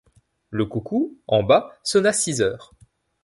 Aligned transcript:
Le 0.49 0.65
coucou, 0.65 1.19
en 1.27 1.43
bas, 1.43 1.77
sonna 1.83 2.11
six 2.11 2.41
heures. 2.41 2.73